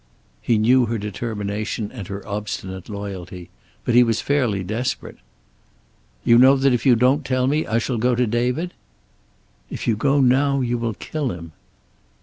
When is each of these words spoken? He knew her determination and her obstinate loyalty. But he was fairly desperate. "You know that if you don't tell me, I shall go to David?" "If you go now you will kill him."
He 0.41 0.57
knew 0.57 0.87
her 0.87 0.97
determination 0.97 1.91
and 1.91 2.07
her 2.07 2.27
obstinate 2.27 2.89
loyalty. 2.89 3.51
But 3.85 3.93
he 3.93 4.01
was 4.01 4.19
fairly 4.19 4.63
desperate. 4.63 5.17
"You 6.25 6.39
know 6.39 6.55
that 6.55 6.73
if 6.73 6.87
you 6.87 6.95
don't 6.95 7.23
tell 7.23 7.45
me, 7.45 7.67
I 7.67 7.77
shall 7.77 7.97
go 7.99 8.15
to 8.15 8.25
David?" 8.25 8.73
"If 9.69 9.87
you 9.87 9.95
go 9.95 10.19
now 10.19 10.59
you 10.61 10.79
will 10.79 10.95
kill 10.95 11.29
him." 11.29 11.51